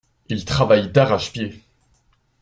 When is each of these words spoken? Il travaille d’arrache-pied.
Il 0.29 0.45
travaille 0.45 0.91
d’arrache-pied. 0.91 1.61